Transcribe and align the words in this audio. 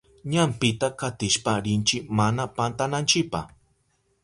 Ñampita 0.33 0.87
katishpa 0.99 1.53
rinchi 1.65 1.97
mana 2.17 2.43
pantananchipa. 2.55 3.41